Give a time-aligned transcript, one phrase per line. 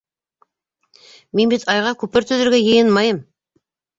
[1.39, 3.23] Мин бит Айға күпер төҙөргә йыйынмайым.